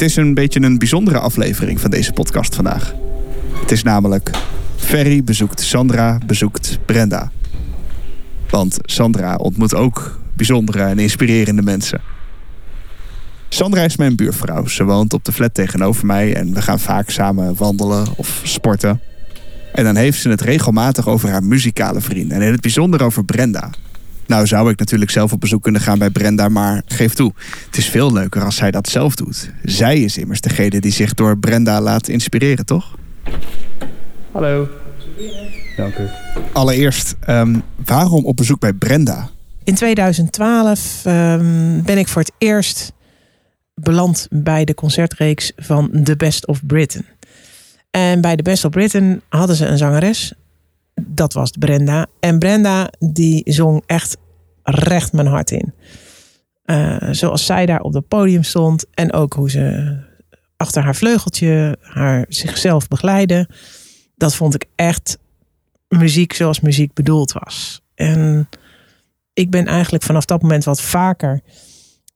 [0.00, 2.94] Het is een beetje een bijzondere aflevering van deze podcast vandaag.
[3.60, 4.30] Het is namelijk
[4.76, 7.30] Ferry bezoekt Sandra, bezoekt Brenda.
[8.50, 12.00] Want Sandra ontmoet ook bijzondere en inspirerende mensen.
[13.48, 14.66] Sandra is mijn buurvrouw.
[14.66, 19.00] Ze woont op de flat tegenover mij en we gaan vaak samen wandelen of sporten.
[19.72, 23.24] En dan heeft ze het regelmatig over haar muzikale vrienden en in het bijzonder over
[23.24, 23.70] Brenda.
[24.30, 27.32] Nou zou ik natuurlijk zelf op bezoek kunnen gaan bij Brenda, maar geef toe,
[27.66, 29.50] het is veel leuker als zij dat zelf doet.
[29.62, 32.96] Zij is immers degene die zich door Brenda laat inspireren, toch?
[34.32, 34.68] Hallo.
[35.76, 36.08] Dank u.
[36.52, 39.28] Allereerst, ehm, waarom op bezoek bij Brenda?
[39.64, 42.92] In 2012 ehm, ben ik voor het eerst
[43.74, 47.06] beland bij de concertreeks van The Best of Britain.
[47.90, 50.34] En bij The Best of Britain hadden ze een zangeres.
[51.06, 52.06] Dat was Brenda.
[52.20, 54.16] En Brenda die zong echt
[54.62, 55.74] recht mijn hart in.
[56.64, 58.86] Uh, zoals zij daar op het podium stond.
[58.94, 59.96] En ook hoe ze
[60.56, 63.48] achter haar vleugeltje haar zichzelf begeleidde.
[64.16, 65.18] Dat vond ik echt
[65.88, 67.80] muziek zoals muziek bedoeld was.
[67.94, 68.48] En
[69.32, 71.40] ik ben eigenlijk vanaf dat moment wat vaker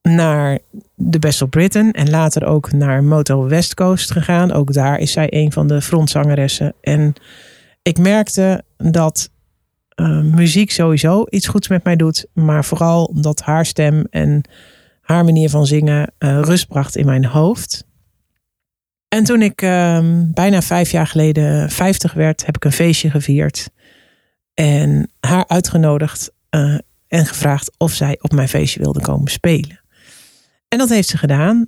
[0.01, 0.59] naar
[0.95, 4.51] de Best of Britain en later ook naar Motel West Coast gegaan.
[4.51, 6.73] Ook daar is zij een van de frontzangeressen.
[6.81, 7.13] En
[7.85, 9.29] ik merkte dat
[9.95, 14.41] uh, muziek sowieso iets goeds met mij doet, maar vooral dat haar stem en
[15.01, 17.85] haar manier van zingen uh, rust bracht in mijn hoofd.
[19.07, 19.99] En toen ik uh,
[20.33, 23.69] bijna vijf jaar geleden 50 werd, heb ik een feestje gevierd.
[24.53, 29.81] En haar uitgenodigd uh, en gevraagd of zij op mijn feestje wilde komen spelen.
[30.67, 31.67] En dat heeft ze gedaan.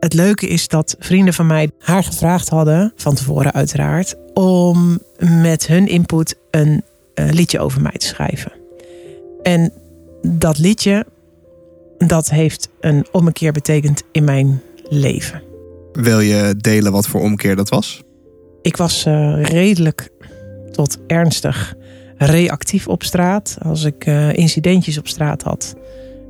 [0.00, 5.66] Het leuke is dat vrienden van mij haar gevraagd hadden, van tevoren uiteraard, om met
[5.66, 6.82] hun input een
[7.14, 8.52] uh, liedje over mij te schrijven.
[9.42, 9.72] En
[10.22, 11.06] dat liedje,
[11.98, 15.42] dat heeft een ommekeer betekend in mijn leven.
[15.92, 18.02] Wil je delen wat voor omkeer dat was?
[18.62, 20.08] Ik was uh, redelijk
[20.70, 21.74] tot ernstig
[22.16, 23.58] reactief op straat.
[23.62, 25.74] Als ik uh, incidentjes op straat had.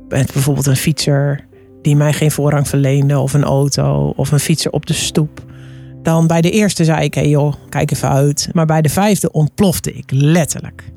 [0.09, 1.49] Met bijvoorbeeld een fietser
[1.81, 3.19] die mij geen voorrang verleende.
[3.19, 4.13] Of een auto.
[4.15, 5.43] Of een fietser op de stoep.
[6.03, 8.49] Dan bij de eerste zei ik, hey joh, kijk even uit.
[8.53, 10.91] Maar bij de vijfde ontplofte ik letterlijk.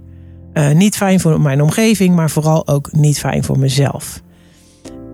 [0.54, 4.22] Uh, niet fijn voor mijn omgeving, maar vooral ook niet fijn voor mezelf.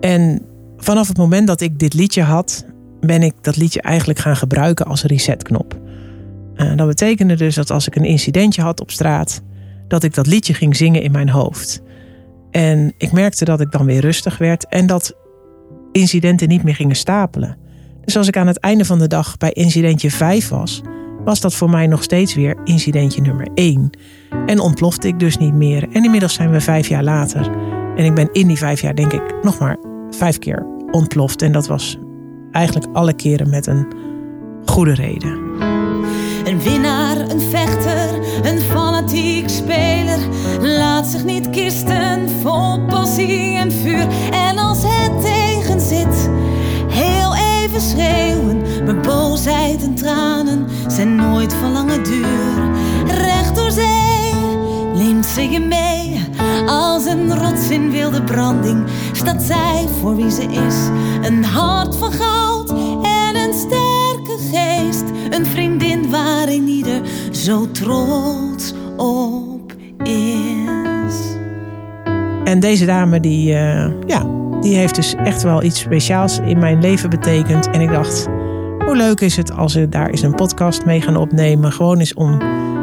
[0.01, 0.43] En
[0.77, 2.65] vanaf het moment dat ik dit liedje had,
[3.01, 5.79] ben ik dat liedje eigenlijk gaan gebruiken als resetknop.
[6.57, 9.43] Uh, dat betekende dus dat als ik een incidentje had op straat,
[9.89, 11.83] dat ik dat liedje ging zingen in mijn hoofd.
[12.51, 15.15] En ik merkte dat ik dan weer rustig werd en dat
[15.93, 17.57] incidenten niet meer gingen stapelen.
[18.05, 20.83] Dus als ik aan het einde van de dag bij incidentje 5 was,
[21.25, 23.91] was dat voor mij nog steeds weer incidentje nummer 1.
[24.47, 25.89] En ontplofte ik dus niet meer.
[25.93, 27.51] En inmiddels zijn we vijf jaar later.
[27.97, 29.77] En ik ben in die vijf jaar, denk ik, nog maar
[30.11, 31.43] vijf keer ontploft.
[31.43, 31.99] En dat was
[32.53, 33.87] eigenlijk alle keren met een
[34.65, 35.39] goede reden.
[36.45, 40.19] Een winnaar, een vechter, een fanatiek speler.
[40.61, 44.07] Laat zich niet kisten vol passie en vuur.
[44.31, 45.40] En als het
[47.81, 48.63] schreeuwen.
[48.85, 52.71] Maar boosheid en tranen zijn nooit van lange duur.
[53.07, 54.35] Recht door zee
[54.95, 56.21] neemt ze je mee.
[56.67, 60.77] Als een rots in wilde branding staat zij voor wie ze is.
[61.29, 62.71] Een hart van goud
[63.03, 65.05] en een sterke geest.
[65.31, 71.15] Een vriendin waarin ieder zo trots op is.
[72.45, 74.27] En deze dame die, uh, ja,
[74.61, 77.71] die heeft dus echt wel iets speciaals in mijn leven betekend.
[77.71, 78.27] En ik dacht,
[78.85, 81.73] hoe leuk is het als we daar eens een podcast mee gaan opnemen.
[81.73, 82.41] Gewoon eens om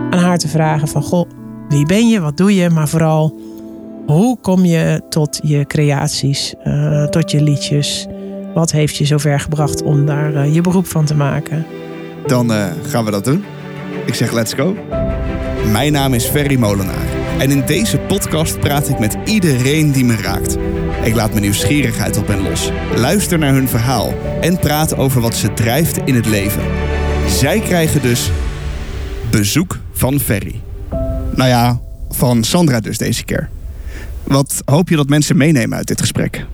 [0.09, 1.29] aan haar te vragen van, goh,
[1.69, 3.39] wie ben je, wat doe je, maar vooral
[4.07, 8.07] hoe kom je tot je creaties, uh, tot je liedjes?
[8.53, 11.65] Wat heeft je zover gebracht om daar uh, je beroep van te maken?
[12.25, 13.44] Dan uh, gaan we dat doen.
[14.05, 14.75] Ik zeg let's go.
[15.71, 17.16] Mijn naam is Ferry Molenaar.
[17.38, 20.57] En in deze podcast praat ik met iedereen die me raakt.
[21.04, 22.72] Ik laat mijn nieuwsgierigheid op hen los.
[22.95, 24.13] Luister naar hun verhaal.
[24.42, 26.62] En praat over wat ze drijft in het leven.
[27.28, 28.31] Zij krijgen dus
[29.31, 30.62] bezoek van Ferry.
[31.36, 31.80] Nou ja,
[32.10, 33.50] van Sandra dus deze keer.
[34.24, 36.45] Wat hoop je dat mensen meenemen uit dit gesprek?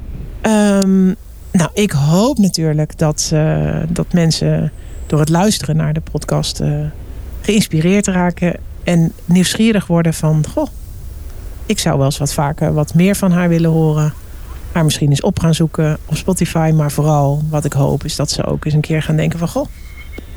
[0.41, 1.15] Um,
[1.51, 4.71] nou, ik hoop natuurlijk dat, uh, dat mensen
[5.06, 6.86] door het luisteren naar de podcast uh,
[7.41, 10.68] geïnspireerd raken en nieuwsgierig worden van, goh,
[11.65, 14.13] ik zou wel eens wat vaker wat meer van haar willen horen.
[14.71, 18.31] Haar misschien eens op gaan zoeken op Spotify, maar vooral wat ik hoop is dat
[18.31, 19.68] ze ook eens een keer gaan denken van, goh,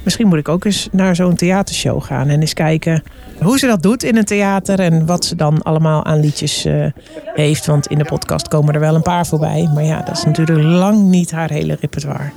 [0.06, 3.02] Misschien moet ik ook eens naar zo'n theatershow gaan en eens kijken
[3.43, 6.87] hoe ze dat doet in een theater en wat ze dan allemaal aan liedjes eh,
[7.34, 7.66] heeft.
[7.66, 9.70] Want in de podcast komen er wel een paar voorbij.
[9.75, 12.31] Maar ja, dat is natuurlijk lang niet haar hele repertoire.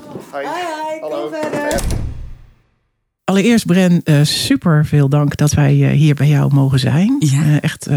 [3.30, 7.16] Allereerst, Bren, uh, super veel dank dat wij uh, hier bij jou mogen zijn.
[7.20, 7.44] Ja.
[7.44, 7.90] Uh, echt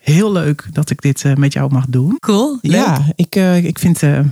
[0.00, 2.16] heel leuk dat ik dit met jou mag doen.
[2.18, 2.58] Cool.
[2.62, 2.74] Leuk.
[2.74, 4.26] Ja, ik, ik vind het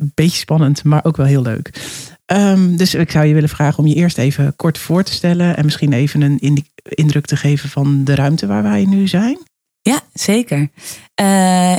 [0.00, 1.90] een beetje spannend, maar ook wel heel leuk.
[2.26, 5.56] Um, dus ik zou je willen vragen om je eerst even kort voor te stellen.
[5.56, 9.38] En misschien even een indruk te geven van de ruimte waar wij nu zijn.
[9.82, 10.68] Ja, zeker.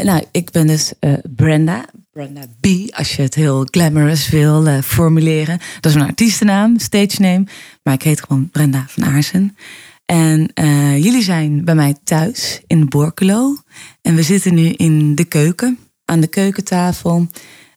[0.03, 0.93] nou, ik ben dus
[1.35, 1.85] Brenda.
[2.17, 5.59] Brenda B, als je het heel glamorous wil uh, formuleren.
[5.79, 7.43] Dat is een artiestennaam, stage name.
[7.83, 9.57] Maar ik heet gewoon Brenda van Aarsen.
[10.05, 13.55] En uh, jullie zijn bij mij thuis in Borculo.
[14.01, 17.27] En we zitten nu in de keuken, aan de keukentafel.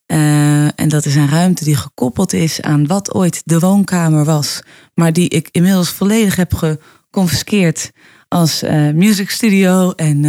[0.06, 4.62] Uh, en dat is een ruimte die gekoppeld is aan wat ooit de woonkamer was.
[4.94, 7.90] Maar die ik inmiddels volledig heb geconfiskeerd
[8.28, 8.62] als
[8.94, 10.24] music studio en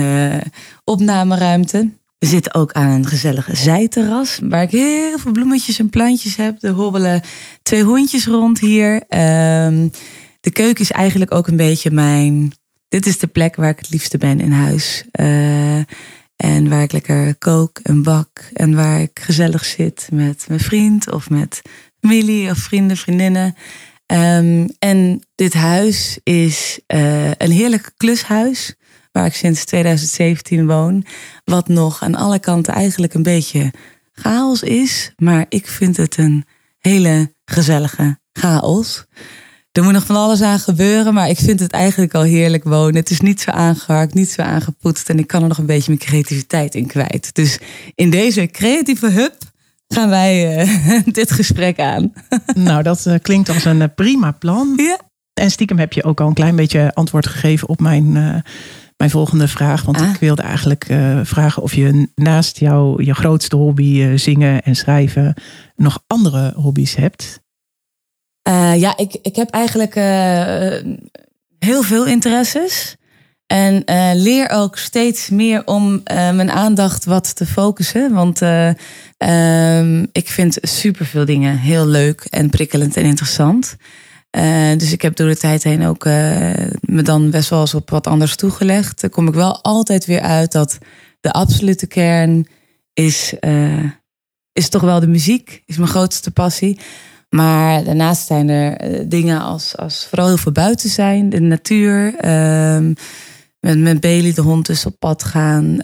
[0.84, 2.00] opnameruimte.
[2.22, 6.64] We zitten ook aan een gezellige zijterras, waar ik heel veel bloemetjes en plantjes heb.
[6.64, 7.22] Er hobbelen
[7.64, 8.94] twee hondjes rond hier.
[8.94, 9.92] Um,
[10.40, 12.52] de keuken is eigenlijk ook een beetje mijn.
[12.88, 15.04] Dit is de plek waar ik het liefste ben in huis.
[15.20, 15.78] Uh,
[16.36, 18.50] en waar ik lekker kook en bak.
[18.54, 21.62] En waar ik gezellig zit met mijn vriend of met
[22.00, 23.56] familie of vrienden, vriendinnen.
[24.06, 28.76] Um, en dit huis is uh, een heerlijk klushuis
[29.12, 31.06] waar ik sinds 2017 woon.
[31.44, 33.74] Wat nog aan alle kanten eigenlijk een beetje
[34.12, 35.14] chaos is.
[35.18, 36.46] Maar ik vind het een
[36.78, 39.06] hele gezellige chaos.
[39.72, 42.96] Er moet nog van alles aan gebeuren, maar ik vind het eigenlijk al heerlijk wonen.
[42.96, 45.92] Het is niet zo aangeharkt, niet zo aangepoetst en ik kan er nog een beetje
[45.94, 47.36] mijn creativiteit in kwijt.
[47.36, 47.60] Dus
[47.96, 49.36] in deze creatieve hub
[49.88, 52.14] gaan wij uh, dit gesprek aan.
[52.54, 54.74] Nou, dat uh, klinkt als een uh, prima plan.
[54.76, 55.00] Ja.
[55.34, 58.44] En stiekem heb je ook al een klein beetje antwoord gegeven op mijn
[59.02, 59.84] mijn volgende vraag.
[59.84, 60.10] Want Ah.
[60.10, 64.76] ik wilde eigenlijk uh, vragen of je naast jou, je grootste hobby, uh, zingen en
[64.76, 65.34] schrijven,
[65.76, 67.40] nog andere hobby's hebt.
[68.50, 69.94] Uh, ja, ik, ik heb eigenlijk
[71.60, 72.96] heel veel interesses.
[73.48, 73.84] En
[74.14, 78.14] leer ook steeds meer om mijn aandacht wat te focussen.
[78.14, 83.76] Want um, ik vind superveel dingen heel leuk en prikkelend en interessant.
[84.38, 86.14] Uh, dus ik heb door de tijd heen ook uh,
[86.82, 89.02] me dan best wel eens op wat anders toegelegd.
[89.02, 90.78] Dan kom ik wel altijd weer uit dat
[91.20, 92.48] de absolute kern
[92.94, 93.84] is, uh,
[94.54, 95.64] is toch wel de muziek.
[95.66, 96.80] Is mijn grootste passie.
[97.30, 101.30] Maar daarnaast zijn er dingen als, als vooral heel veel buiten zijn.
[101.30, 102.16] De natuur.
[102.16, 102.94] ehm,
[103.60, 105.78] met, met Bailey de hond dus op pad gaan.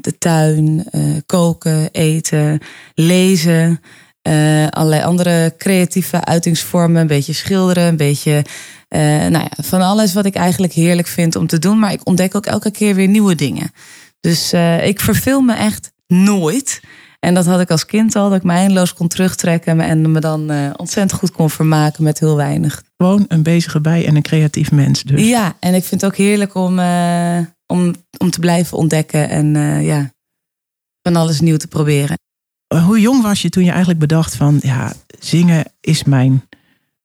[0.00, 0.84] de tuin.
[1.26, 2.58] koken, eten,
[2.94, 3.80] lezen.
[4.28, 7.00] Uh, allerlei andere creatieve uitingsvormen.
[7.00, 8.44] Een beetje schilderen, een beetje
[8.88, 11.78] uh, nou ja, van alles wat ik eigenlijk heerlijk vind om te doen.
[11.78, 13.72] Maar ik ontdek ook elke keer weer nieuwe dingen.
[14.20, 16.80] Dus uh, ik verveel me echt nooit.
[17.18, 20.20] En dat had ik als kind al, dat ik me eindeloos kon terugtrekken en me
[20.20, 22.82] dan ontzettend goed kon vermaken met heel weinig.
[22.96, 25.02] Gewoon een bezige bij en een creatief mens.
[25.02, 25.28] Dus.
[25.28, 26.78] Ja, en ik vind het ook heerlijk om,
[27.66, 30.12] om, om te blijven ontdekken en ja,
[31.02, 32.16] van alles nieuw te proberen
[32.78, 36.48] hoe jong was je toen je eigenlijk bedacht van ja, zingen is mijn,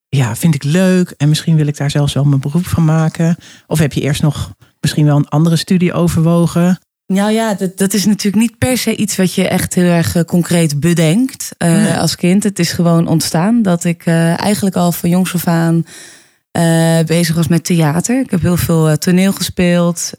[0.09, 3.35] ja, vind ik leuk en misschien wil ik daar zelfs wel mijn beroep van maken?
[3.67, 6.79] Of heb je eerst nog misschien wel een andere studie overwogen?
[7.07, 10.25] Nou ja, dat, dat is natuurlijk niet per se iets wat je echt heel erg
[10.25, 11.93] concreet bedenkt uh, nee.
[11.93, 12.43] als kind.
[12.43, 15.85] Het is gewoon ontstaan dat ik uh, eigenlijk al van jongs af aan
[16.57, 18.19] uh, bezig was met theater.
[18.19, 20.11] Ik heb heel veel toneel gespeeld,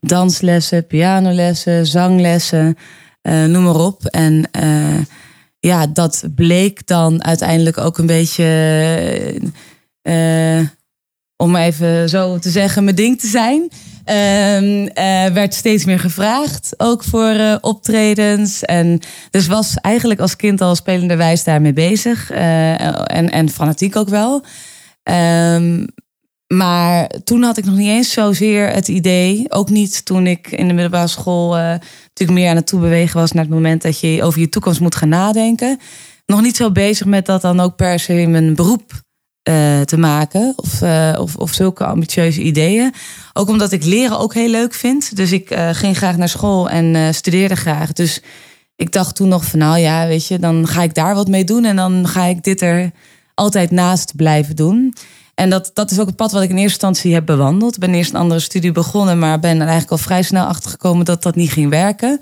[0.00, 2.76] danslessen, pianolessen, zanglessen.
[3.28, 4.04] Uh, noem maar op.
[4.04, 4.98] En uh,
[5.58, 9.40] ja, dat bleek dan uiteindelijk ook een beetje,
[10.02, 10.60] uh,
[11.36, 13.70] om even zo te zeggen, mijn ding te zijn.
[14.08, 14.84] Um,
[15.34, 18.62] werd steeds meer gevraagd, ook voor optredens.
[18.62, 22.30] En dus was eigenlijk als kind al spelenderwijs daarmee bezig.
[22.30, 24.44] en, en fanatiek ook wel.
[26.54, 29.44] Maar toen had ik nog niet eens zozeer het idee.
[29.48, 33.32] Ook niet toen ik in de middelbare school uh, natuurlijk meer aan het toebewegen was
[33.32, 35.78] naar het moment dat je over je toekomst moet gaan nadenken.
[36.26, 38.92] Nog niet zo bezig met dat dan ook per se mijn beroep
[39.48, 40.52] uh, te maken.
[40.56, 42.94] Of, uh, of, of zulke ambitieuze ideeën.
[43.32, 45.16] Ook omdat ik leren ook heel leuk vind.
[45.16, 47.92] Dus ik ging graag naar school en studeerde graag.
[47.92, 48.22] Dus
[48.76, 51.44] ik dacht toen nog van nou ja, weet je, dan ga ik daar wat mee
[51.44, 51.64] doen.
[51.64, 52.90] En dan ga ik dit er
[53.34, 54.94] altijd naast blijven doen.
[55.36, 57.74] En dat, dat is ook het pad wat ik in eerste instantie heb bewandeld.
[57.74, 60.70] Ik ben eerst een andere studie begonnen, maar ben er eigenlijk al vrij snel achter
[60.70, 62.20] gekomen dat dat niet ging werken.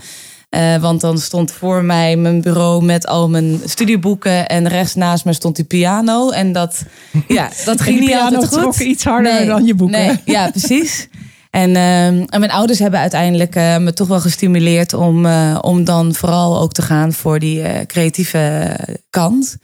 [0.49, 4.49] Eh, want dan stond voor mij mijn bureau met al mijn studieboeken.
[4.49, 6.30] En rechts naast me stond die piano.
[6.30, 6.85] En dat,
[7.28, 8.59] ja, dat ging niet altijd goed.
[8.59, 9.99] trok iets harder dan je boeken.
[9.99, 11.09] Nee, ja, precies.
[11.50, 15.85] En, ehm, en mijn ouders hebben uiteindelijk eh, me toch wel gestimuleerd om, eh, om
[15.85, 18.76] dan vooral ook te gaan voor die creatieve
[19.11, 19.56] kant.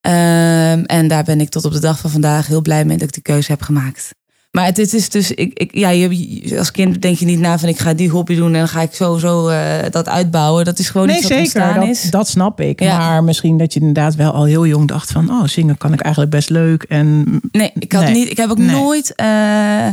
[0.00, 3.08] Ehm, en daar ben ik tot op de dag van vandaag heel blij mee dat
[3.08, 4.10] ik die keuze heb gemaakt.
[4.50, 7.58] Maar het, het is dus, ik, ik, ja, je, als kind denk je niet na
[7.58, 10.64] van ik ga die hobby doen en dan ga ik sowieso eh dat uitbouwen.
[10.64, 11.44] Dat is gewoon Nee, iets wat zeker.
[11.62, 12.02] ontstaan Dat, is.
[12.10, 12.80] dat snap ik.
[12.80, 12.98] Ja.
[12.98, 15.30] Maar misschien dat je inderdaad wel al heel jong dacht van...
[15.30, 16.82] oh, zingen kan ik eigenlijk best leuk.
[16.82, 18.12] En Nee, ik had Nee.
[18.14, 18.30] niet.
[18.30, 18.68] Ik heb ook Nee.
[18.70, 19.14] nooit.
[19.14, 19.86] eh,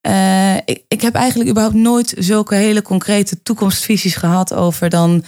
[0.00, 5.24] eh, ik, ik heb eigenlijk überhaupt nooit zulke hele concrete toekomstvisies gehad over dan.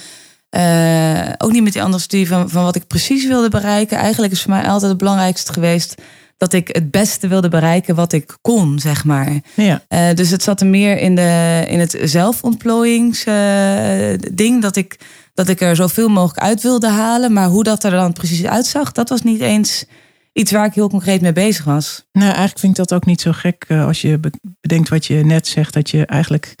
[0.49, 3.97] Eh, ook niet met die andere studie van, van wat ik precies wilde bereiken.
[3.97, 5.95] Eigenlijk is voor mij altijd het belangrijkste geweest
[6.37, 9.41] dat ik het beste wilde bereiken wat ik kon, zeg maar.
[9.55, 14.61] ja, Eh, dus het zat er meer in, de, in het zelfontplooiingsding.
[14.61, 14.99] dat, ik,
[15.33, 17.33] dat ik er zoveel mogelijk uit wilde halen.
[17.33, 19.85] Maar hoe dat er dan precies uitzag, dat was niet eens
[20.33, 22.05] iets waar ik heel concreet mee bezig was.
[22.11, 25.05] nou eigenlijk vind ik dat ook niet zo gek eh, als je be- bedenkt wat
[25.05, 25.73] je net zegt.
[25.73, 26.55] Dat je eigenlijk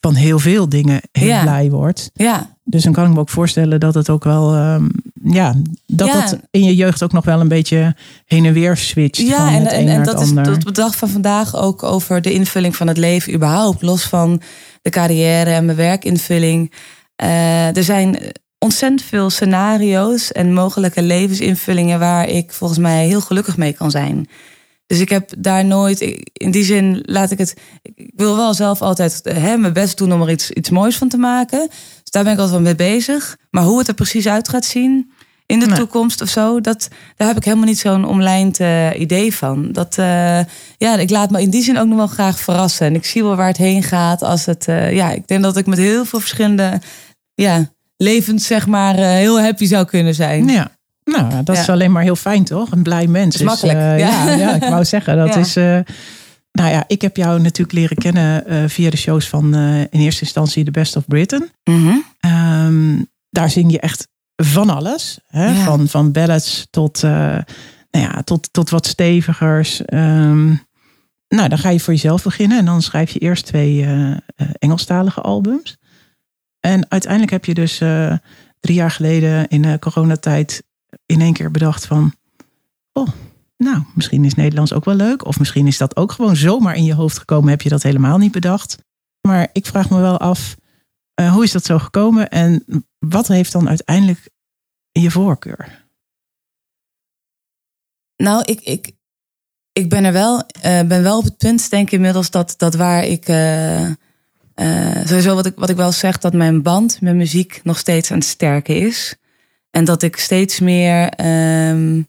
[0.00, 1.42] van heel veel dingen heel Ja.
[1.42, 2.10] blij wordt.
[2.14, 4.54] Ja, Dus dan kan ik me ook voorstellen dat het ook wel...
[4.54, 4.84] ehm,
[5.22, 5.54] ja,
[5.86, 6.20] dat Ja.
[6.20, 9.46] dat in je jeugd ook nog wel een beetje heen en weer switcht ja van
[9.48, 12.22] en, het en, en naar dat het is tot de dag van vandaag ook over
[12.22, 13.82] de invulling van het leven überhaupt.
[13.82, 14.40] Los van
[14.82, 16.72] de carrière en mijn werkinvulling.
[17.16, 18.18] Eh, er zijn
[18.58, 24.28] ontzettend veel scenario's en mogelijke levensinvullingen waar ik volgens mij heel gelukkig mee kan zijn.
[24.88, 26.00] Dus ik heb daar nooit,
[26.32, 30.12] in die zin laat ik het, ik wil wel zelf altijd hè, mijn best doen
[30.12, 31.68] om er iets, iets moois van te maken.
[31.68, 33.36] Dus daar ben ik altijd wel mee bezig.
[33.50, 35.10] Maar hoe het er precies uit gaat zien
[35.46, 35.76] in de Nee.
[35.78, 39.72] toekomst of zo, dat, daar heb ik helemaal niet zo'n omlijnd eh, idee van.
[39.72, 40.40] Dat, eh,
[40.78, 42.86] ja, ik laat me in die zin ook nog wel graag verrassen.
[42.86, 44.22] En ik zie wel waar het heen gaat.
[44.22, 46.80] Als het, eh, ja, ik denk dat ik met heel veel verschillende
[47.34, 50.48] ja, levens, zeg maar, heel happy zou kunnen zijn.
[50.48, 50.70] Ja.
[51.08, 52.70] Nou, dat is alleen maar heel fijn, toch?
[52.70, 53.34] Een blij mens.
[53.34, 54.24] is makkelijk, eh, ja.
[54.24, 54.34] ja.
[54.34, 55.56] Ja, ik wou zeggen, dat is...
[55.56, 55.78] eh,
[56.52, 59.54] nou ja, ik heb jou natuurlijk leren kennen eh, via de shows van
[59.90, 61.50] in eerste instantie The Best of Britain.
[61.64, 61.96] Mhm.
[62.20, 65.18] Ehm, daar zing je echt van alles.
[65.26, 65.54] Hè?
[65.54, 67.44] Van, van ballads tot, nou
[67.90, 69.84] ja, tot, tot wat stevigers.
[69.84, 70.46] Ehm,
[71.28, 72.58] nou, dan ga je voor jezelf beginnen.
[72.58, 73.86] En dan schrijf je eerst twee
[74.58, 75.76] Engelstalige albums.
[76.60, 77.78] En uiteindelijk heb je dus
[78.60, 80.62] drie jaar geleden in coronatijd
[81.12, 82.14] in één keer bedacht van...
[82.92, 83.08] Oh,
[83.56, 85.26] nou, misschien is Nederlands ook wel leuk.
[85.26, 87.50] Of misschien is dat ook gewoon zomaar in je hoofd gekomen.
[87.50, 88.78] Heb je dat helemaal niet bedacht.
[89.20, 90.56] Maar ik vraag me wel af,
[91.14, 92.28] eh, hoe is dat zo gekomen?
[92.28, 92.64] En
[92.98, 94.28] wat heeft dan uiteindelijk
[94.92, 95.86] je voorkeur?
[98.16, 98.92] Nou, ik, ik,
[99.72, 102.74] ik ben er wel, eh, ben wel op het punt, denk ik inmiddels, dat, dat
[102.74, 103.28] waar ik.
[103.28, 103.92] eh,
[105.04, 108.18] sowieso wat ik, wat ik wel zeg, dat mijn band met muziek nog steeds aan
[108.18, 109.16] het sterken is.
[109.70, 112.02] En dat ik steeds meer ehm,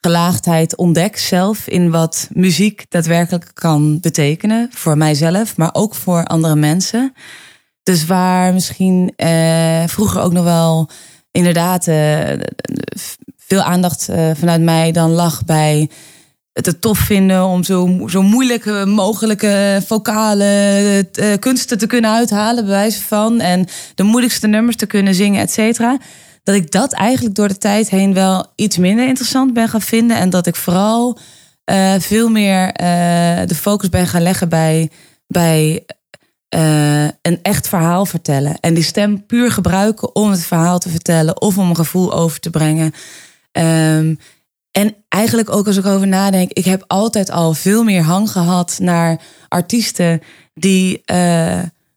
[0.00, 4.68] gelaagdheid ontdek zelf in wat muziek daadwerkelijk kan betekenen.
[4.72, 7.12] Voor mijzelf, maar ook voor andere mensen.
[7.82, 10.88] Dus waar misschien eh, vroeger ook nog wel
[11.30, 12.30] inderdaad eh,
[13.36, 15.90] veel aandacht eh, vanuit mij dan lag bij
[16.52, 23.02] het tof vinden om zo, zo moeilijk mogelijke vocale kunsten te kunnen uithalen, bij wijze
[23.02, 23.40] van.
[23.40, 25.98] En de moeilijkste nummers te kunnen zingen, et cetera.
[26.50, 30.16] Dat ik dat eigenlijk door de tijd heen wel iets minder interessant ben gaan vinden.
[30.16, 31.18] En dat ik vooral
[31.64, 34.90] eh, veel meer eh, de focus ben gaan leggen bij,
[35.26, 35.84] bij
[36.48, 38.60] eh, een echt verhaal vertellen.
[38.60, 42.40] En die stem puur gebruiken om het verhaal te vertellen of om een gevoel over
[42.40, 42.92] te brengen.
[43.52, 44.14] Ehm,
[44.70, 48.78] en eigenlijk ook als ik over nadenk, ik heb altijd al veel meer hang gehad
[48.80, 50.22] naar artiesten
[50.54, 51.02] die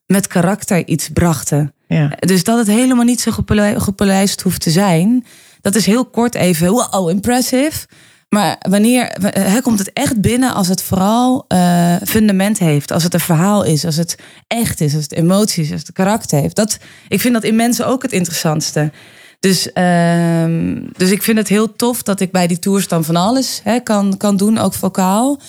[0.05, 1.72] met karakter iets brachten.
[1.87, 2.11] Ja.
[2.19, 3.31] Dus dat het helemaal niet zo
[3.75, 5.25] gepolijst hoeft te zijn.
[5.61, 7.87] Dat is heel kort even, wow, impressive.
[8.29, 12.91] Maar wanneer hè, komt het echt binnen als het vooral eh, fundament heeft?
[12.91, 16.39] Als het een verhaal is, als het echt is, als het emoties als het karakter
[16.39, 16.55] heeft.
[16.55, 18.91] Dat, ik vind dat in mensen ook het interessantste.
[19.39, 23.15] Dus, ehm, dus ik vind het heel tof dat ik bij die tours dan van
[23.15, 25.39] alles hè, kan, kan doen, ook vocaal.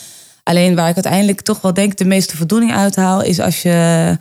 [0.42, 4.18] Alleen waar ik uiteindelijk toch wel denk de meeste voldoening uithaal, is als je,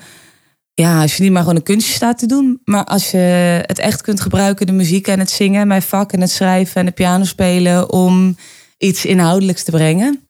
[0.74, 3.18] ja, als je niet maar gewoon een kunstje staat te doen, maar als je
[3.65, 6.86] het echt kunt gebruiken, de muziek en het zingen, mijn vak en het schrijven en
[6.86, 8.38] de piano spelen, om
[8.77, 10.27] iets inhoudelijks te brengen.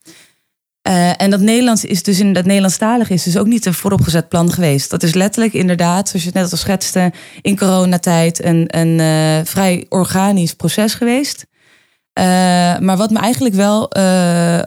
[0.81, 4.29] Eh, en dat Nederlands is dus in dat Nederlandstalig is dus ook niet een vooropgezet
[4.29, 4.89] plan geweest.
[4.89, 9.45] Dat is letterlijk inderdaad, zoals je het net al schetste, in coronatijd een, een eh,
[9.45, 11.45] vrij organisch proces geweest.
[12.13, 12.23] Eh,
[12.79, 13.95] maar wat me eigenlijk wel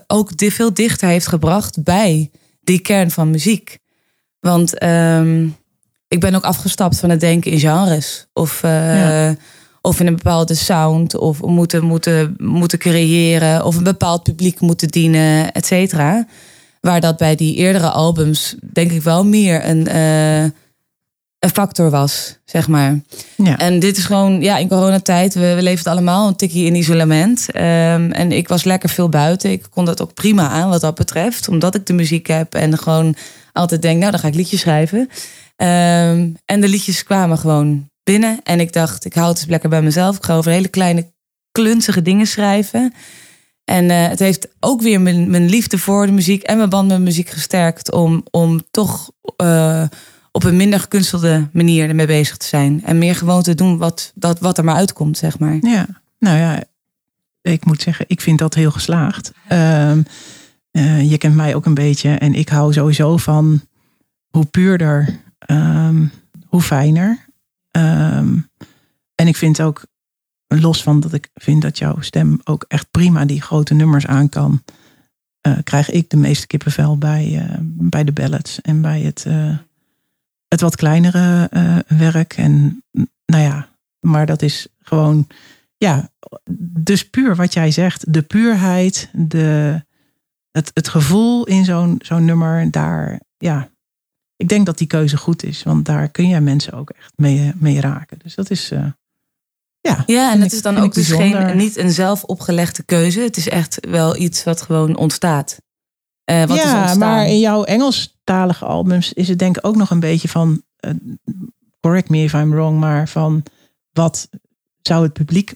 [0.07, 2.31] ook veel dichter heeft gebracht bij
[2.61, 3.79] die kern van muziek.
[4.41, 5.49] Want ehm,
[6.09, 8.27] ik ben ook afgestapt van het denken in genres.
[8.33, 8.71] Of, eh,
[9.01, 9.35] Ja.
[9.81, 11.17] of in een bepaalde sound.
[11.17, 13.65] Of moeten, moeten, moeten creëren.
[13.65, 16.27] Of een bepaald publiek moeten dienen, et cetera.
[16.81, 20.43] Waar dat bij die eerdere albums denk ik wel meer een, eh,
[21.39, 23.01] een factor was, zeg maar.
[23.37, 23.59] Ja.
[23.59, 26.75] En dit is gewoon, ja, in coronatijd, we, we leven het allemaal een tikje in
[26.75, 27.51] isolement.
[27.51, 29.51] Ehm, en ik was lekker veel buiten.
[29.51, 31.49] Ik kon dat ook prima aan wat dat betreft.
[31.49, 33.15] Omdat ik de muziek heb en gewoon
[33.53, 35.09] altijd denk, nou, dan ga ik liedjes schrijven.
[35.57, 38.41] Ehm, en de liedjes kwamen gewoon binnen.
[38.43, 40.17] En ik dacht, ik hou het eens lekker bij mezelf.
[40.17, 41.13] Ik ga over hele kleine,
[41.53, 42.95] klunzige dingen schrijven.
[43.65, 46.89] En eh, het heeft ook weer mijn, mijn liefde voor de muziek en mijn band
[46.89, 47.93] met muziek gesterkt.
[47.93, 49.85] Om, om toch eh,
[50.33, 52.85] op een minder gekunstelde manier ermee bezig te zijn.
[52.85, 55.59] En meer gewoon te doen wat, dat, wat er maar uitkomt, zeg maar.
[55.61, 55.87] Ja,
[56.19, 56.65] nou ja,
[57.43, 59.33] ik moet zeggen, ik vind dat heel geslaagd.
[59.49, 60.03] Ehm,
[60.71, 63.61] eh, je kent mij ook een beetje en ik hou sowieso van
[64.29, 66.07] hoe puurder, ehm,
[66.47, 67.25] hoe fijner.
[67.71, 68.39] Ehm,
[69.15, 69.87] en ik vind ook,
[70.47, 74.29] los van dat ik vind dat jouw stem ook echt prima die grote nummers aan
[74.29, 74.63] kan,
[75.41, 79.59] eh, krijg ik de meeste kippenvel bij, eh, bij de ballads en bij het, eh,
[80.49, 81.51] het wat kleinere
[81.87, 82.37] werk.
[82.37, 82.83] En
[83.27, 83.69] nou ja,
[84.01, 85.27] maar dat is gewoon
[85.77, 86.11] ja,
[86.81, 89.83] dus puur wat jij zegt, de puurheid, de,
[90.51, 93.71] het, het gevoel in zo'n zo'n nummer, daar, ja,
[94.37, 97.53] ik denk dat die keuze goed is, want daar kun je mensen ook echt mee,
[97.57, 98.19] mee raken.
[98.23, 98.87] Dus dat is, eh,
[99.81, 100.03] ja.
[100.07, 103.21] Ja, en het is dan ook dus geen, niet een zelf opgelegde keuze.
[103.21, 105.61] Het is echt wel iets wat gewoon ontstaat.
[106.25, 110.01] Eh, wat ja, maar in jouw Engelstalige albums is het denk ik ook nog een
[110.01, 110.91] beetje van, eh,
[111.81, 113.43] correct me if I'm wrong, maar van
[113.93, 114.29] wat
[114.83, 115.55] zou het publiek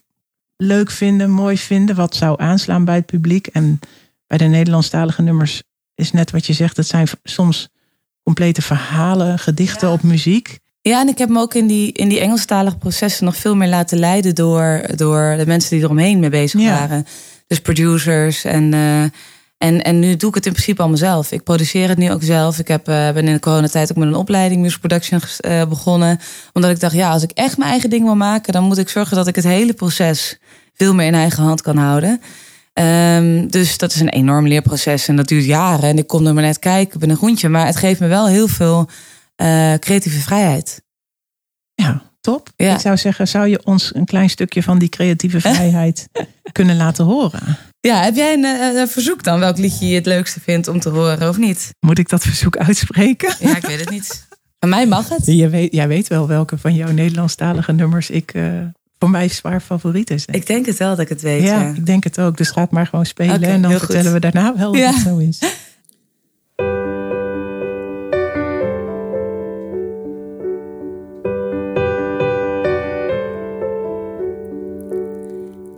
[0.56, 3.46] leuk vinden, mooi vinden, wat zou aanslaan bij het publiek.
[3.46, 3.78] En
[4.26, 5.62] bij de Nederlandstalige nummers
[5.94, 7.68] is net wat je zegt, het zijn soms
[8.34, 10.58] complete verhalen, gedichten op muziek.
[10.80, 13.68] Ja, en ik heb me ook in die, in die Engelstalige processen nog veel meer
[13.68, 16.78] laten leiden door, door de mensen die eromheen mee bezig Ja.
[16.78, 17.06] waren.
[17.46, 19.02] Dus producers en, eh,
[19.58, 21.32] en, en nu doe ik het in principe al mezelf.
[21.32, 22.58] Ik produceer het nu ook zelf.
[22.58, 26.18] Ik heb, eh, ben in de coronatijd ook met een opleiding music production eh, begonnen.
[26.52, 28.88] Omdat ik dacht, ja, als ik echt mijn eigen ding wil maken, dan moet ik
[28.88, 30.38] zorgen dat ik het hele proces
[30.74, 32.20] veel meer in eigen hand kan houden.
[32.72, 35.88] Ehm, dus dat is een enorm leerproces en dat duurt jaren.
[35.88, 37.48] En ik kom er maar net kijken, ik ben een groentje.
[37.48, 38.88] Maar het geeft me wel heel veel
[39.36, 40.82] eh, creatieve vrijheid.
[41.74, 42.48] Ja, top.
[42.56, 42.74] Ja.
[42.74, 46.08] Ik zou zeggen, zou je ons een klein stukje van die creatieve vrijheid
[46.52, 47.58] kunnen laten horen?
[47.80, 49.40] Ja, heb jij een, eh, een verzoek dan?
[49.40, 51.70] Welk liedje je het leukste vindt om te horen of niet?
[51.86, 53.34] Moet ik dat verzoek uitspreken?
[53.38, 54.28] Ja, ik weet het niet.
[54.60, 55.26] Van mij mag het.
[55.26, 58.44] Je weet, jij weet wel welke van jouw Nederlandstalige nummers ik eh,
[59.00, 60.26] voor mij zwaar favoriet is.
[60.26, 60.42] denk ik.
[60.42, 61.42] Ik denk het wel dat ik het weet.
[61.42, 61.68] ja, Ja.
[61.68, 62.36] ik denk het ook.
[62.36, 63.80] Dus ga het maar gewoon spelen en dan goed.
[63.80, 64.88] vertellen we daarna wel Ja.
[64.88, 65.38] of het zo is.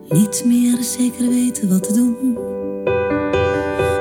[0.09, 2.17] Niet meer zeker weten wat te doen.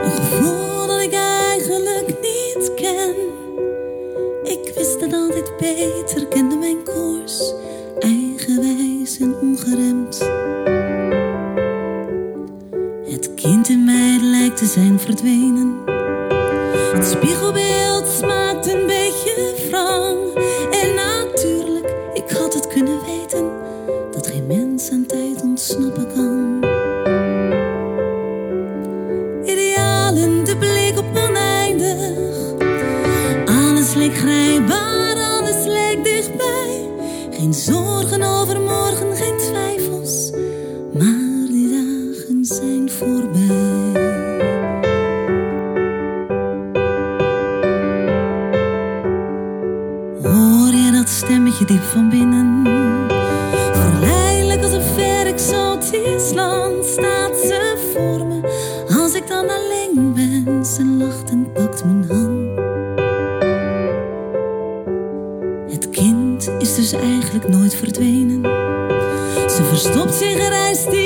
[0.04, 3.16] Een gevoel dat ik eigenlijk niet ken.
[4.44, 6.28] Ik wist het altijd beter,
[15.22, 15.81] verdwenen.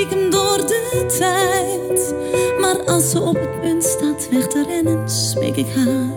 [0.08, 2.14] Door de tijd.
[2.60, 6.10] Maar als ze op het punt staat weg te rennen, smeek ik haar,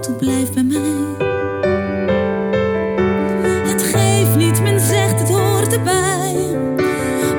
[0.00, 1.26] toen blijf bij mij.
[3.72, 6.34] Het geeft niet, men zegt het hoort erbij.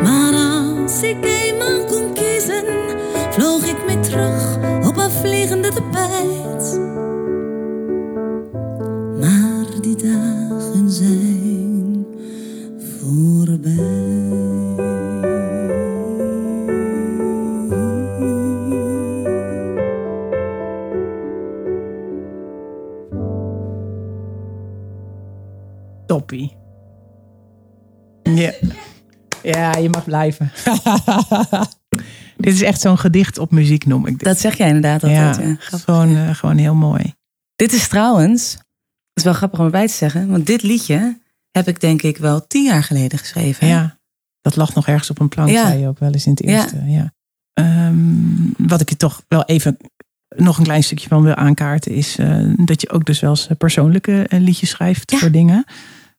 [0.04, 2.66] Maar als ik eenmaal kon kiezen,
[3.30, 4.58] vloog ik mee terug
[26.28, 26.56] Toppie.
[28.24, 28.54] Ja.
[29.44, 30.52] ja, je mag blijven.
[32.38, 34.24] dit is echt zo'n gedicht op muziek, noem ik dit.
[34.24, 35.36] Dat zeg jij inderdaad altijd.
[35.36, 35.84] ja, Ja, grappig.
[35.84, 37.14] gewoon, eh, gewoon heel mooi.
[37.56, 38.64] Dit is trouwens, dat
[39.14, 41.20] is wel grappig om erbij te zeggen, want dit liedje
[41.52, 43.68] heb ik denk ik wel tien jaar geleden geschreven.
[43.68, 44.00] Ja,
[44.42, 45.68] dat lag nog ergens op een plank, Ja.
[45.68, 46.84] zei je ook wel eens in het eerste.
[46.86, 47.14] Ja.
[47.54, 47.96] Ehm,
[48.58, 49.78] wat ik je toch wel even
[50.36, 51.92] nog een klein stukje van wil aankaarten...
[51.92, 55.18] is eh, dat je ook dus wel eens persoonlijke eh, liedjes schrijft Ja.
[55.18, 55.66] voor dingen.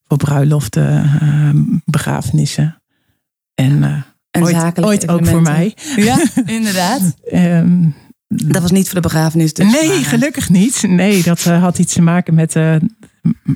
[0.08, 1.50] Voor bruiloften, eh,
[1.84, 2.82] begrafenissen.
[3.54, 3.92] En eh,
[4.30, 4.42] En
[4.84, 5.76] ooit, ook voor mij.
[5.96, 7.14] Ja, inderdaad.
[7.30, 7.88] Ehm,
[8.26, 9.72] Dat was niet voor de begrafenis dus.
[9.72, 10.82] nee, maar, gelukkig niet.
[10.86, 12.52] Nee, dat eh, had iets te maken met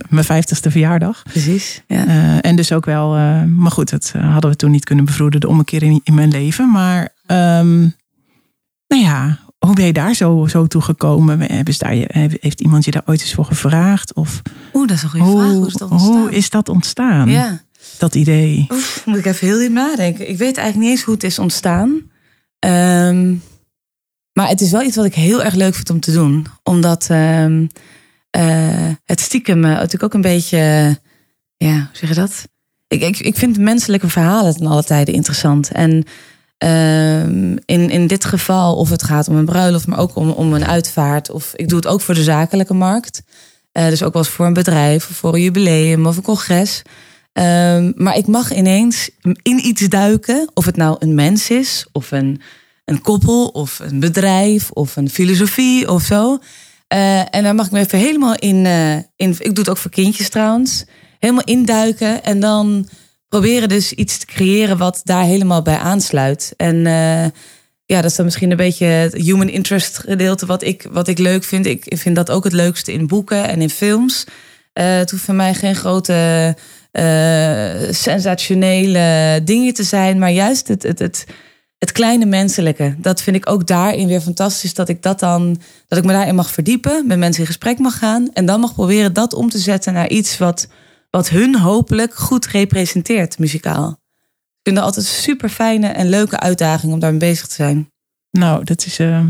[0.08, 1.22] mijn vijftigste verjaardag.
[1.22, 2.40] Precies, ja.
[2.40, 3.10] En dus ook wel,
[3.46, 6.70] maar goed, dat hadden we toen niet kunnen bevroeden, de ommekeer in, in mijn leven.
[6.70, 7.80] Maar, ehm,
[8.86, 11.40] nou ja, hoe ben je daar zo, zo toe gekomen?
[11.40, 14.14] Hebben daar, je- heeft iemand je daar ooit eens voor gevraagd?
[14.14, 14.42] Of
[14.74, 15.50] Oeh, dat is een goede vraag.
[15.52, 16.16] Hoe is dat ontstaan?
[16.18, 17.28] hoe is dat ontstaan?
[17.30, 17.62] Ja.
[17.98, 18.66] Dat idee.
[18.70, 20.28] Oef, moet ik even heel diep nadenken.
[20.28, 22.00] Ik weet eigenlijk niet eens hoe het is ontstaan.
[22.58, 23.34] Ehm,
[24.32, 26.46] maar het is wel iets wat ik heel erg leuk vind om te doen.
[26.62, 27.66] Omdat ehm,
[28.30, 30.58] eh, het stiekem eh, natuurlijk ook een beetje...
[31.56, 32.48] ja, hoe zeg je dat?
[32.88, 35.70] Ik, ik, ik vind menselijke verhalen ten alle tijden interessant.
[35.72, 36.04] En
[36.62, 39.86] ehm, in, in dit geval, of het gaat om een bruiloft...
[39.86, 41.30] maar ook om, om een uitvaart.
[41.30, 43.22] Of ik doe het ook voor de zakelijke markt.
[43.72, 46.82] Eh, dus ook wel voor een bedrijf, of voor een jubileum of een congres...
[47.32, 49.10] Ehm, maar ik mag ineens
[49.42, 52.40] in iets duiken, of het nou een mens is, of een,
[52.84, 56.38] een koppel, of een bedrijf, of een filosofie of zo.
[56.88, 59.30] Eh, en daar mag ik me even helemaal in, eh, in.
[59.38, 60.84] Ik doe het ook voor kindjes trouwens.
[61.18, 62.88] Helemaal induiken en dan
[63.32, 66.54] proberen dus iets te creëren wat daar helemaal bij aansluit.
[66.56, 67.24] En eh,
[67.86, 71.18] ja, dat is dan misschien een beetje het human interest gedeelte wat ik, wat ik
[71.18, 71.66] leuk vind.
[71.66, 74.24] Ik vind dat ook het leukste in boeken en in films.
[74.72, 76.56] Eh het hoeft voor mij geen grote
[76.90, 81.26] eh, sensationele dingen te zijn, maar juist het, het, het,
[81.78, 82.94] het kleine menselijke.
[82.98, 84.74] Dat vind ik ook daarin weer fantastisch.
[84.74, 87.98] Dat ik dat dan, dat ik me daarin mag verdiepen, met mensen in gesprek mag
[87.98, 90.68] gaan en dan mag proberen dat om te zetten naar iets wat,
[91.16, 93.90] wat hun hopelijk goed representeert, muzikaal.
[93.90, 97.90] Ik vind dat altijd een super fijne en leuke uitdaging om daarmee bezig te zijn.
[98.30, 99.24] Nou, dat is eh,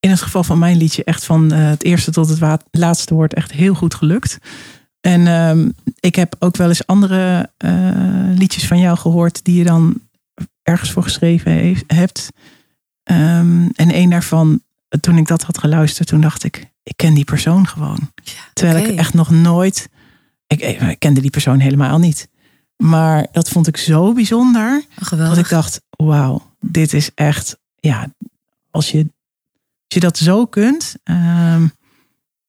[0.00, 3.34] in het geval van mijn liedje echt van eh, het eerste tot het laatste woord
[3.34, 4.38] echt heel goed gelukt.
[5.00, 5.68] En ehm,
[6.00, 7.70] ik heb ook wel eens andere eh,
[8.34, 10.00] liedjes van jou gehoord die je dan
[10.62, 12.28] ergens voor geschreven heeft, hebt.
[13.02, 14.62] Ehm, en een daarvan,
[15.00, 18.12] toen ik dat had geluisterd, toen dacht ik, ik ken die persoon gewoon.
[18.52, 19.88] Terwijl ik echt nog nooit,
[20.48, 22.28] ik, ik kende die persoon helemaal niet.
[22.76, 24.84] Maar dat vond ik zo bijzonder.
[25.10, 28.12] Dat ik dacht, wauw, dit is echt, ja,
[28.70, 31.66] als je, als je dat zo kunt, ehm,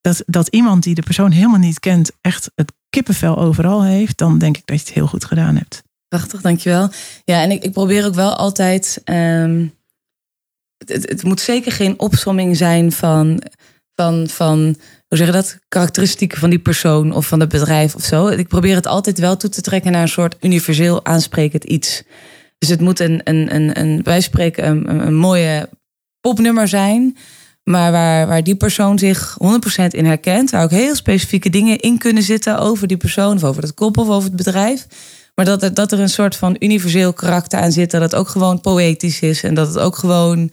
[0.01, 4.37] dat, dat iemand die de persoon helemaal niet kent, echt het kippenvel overal heeft, dan
[4.37, 5.83] denk ik dat je het heel goed gedaan hebt.
[6.07, 6.89] Prachtig, dankjewel.
[7.23, 9.01] Ja, en ik, ik probeer ook wel altijd.
[9.03, 9.67] ehm,
[10.85, 13.43] het, het moet zeker geen opsomming zijn van,
[13.95, 14.75] van, van,
[15.09, 15.57] hoe zeg je dat?
[15.67, 18.27] Karakteristieken van die persoon of van het bedrijf of zo.
[18.27, 22.03] Ik probeer het altijd wel toe te trekken naar een soort universeel aansprekend iets.
[22.57, 25.69] Dus het moet een, een, een, een wij spreken, een, een, mooie
[26.21, 27.17] popnummer zijn.
[27.63, 29.37] Maar waar, waar die persoon zich
[29.83, 30.49] 100% in herkent.
[30.49, 33.35] Waar ook heel specifieke dingen in kunnen zitten over die persoon.
[33.35, 34.87] Of over het koppel of over het bedrijf.
[35.35, 37.91] Maar dat er, dat er een soort van universeel karakter aan zit.
[37.91, 39.43] Dat het ook gewoon poëtisch is.
[39.43, 40.51] En dat het ook gewoon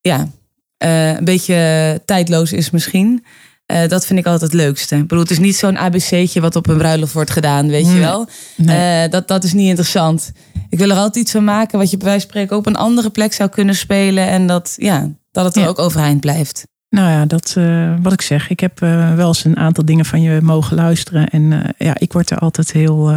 [0.00, 0.28] ja,
[0.76, 3.24] eh, een beetje tijdloos is misschien.
[3.72, 4.94] Eh, dat vind ik altijd het leukste.
[4.96, 7.98] Ik bedoel, het is niet zo'n ABC'tje wat op een bruiloft wordt gedaan, weet je
[7.98, 8.28] wel.
[8.56, 9.02] Nee.
[9.04, 10.32] Eh, dat, dat is niet interessant.
[10.68, 12.66] Ik wil er altijd iets van maken wat je bij wijze van spreken ook op
[12.66, 14.26] een andere plek zou kunnen spelen.
[14.26, 15.68] En dat, ja, dat het er Ja.
[15.68, 16.66] ook overeind blijft.
[16.88, 18.48] Nou ja, dat eh, wat ik zeg.
[18.50, 18.78] Ik heb
[19.14, 21.28] wel eens een aantal dingen van je mogen luisteren.
[21.28, 23.14] En ja, ik word er altijd heel,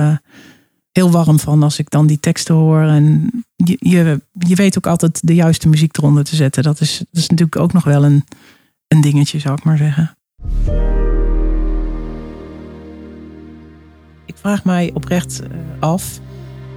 [0.91, 2.81] heel warm van als ik dan die teksten hoor.
[2.81, 6.63] En je, je, je weet ook altijd de juiste muziek eronder te zetten.
[6.63, 8.25] Dat is, dat is natuurlijk ook nog wel een,
[8.87, 10.17] een dingetje, zou ik maar zeggen.
[14.25, 15.47] Ik vraag mij oprecht eh,
[15.79, 16.19] af,